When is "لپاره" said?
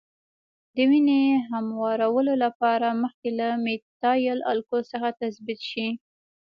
2.43-2.87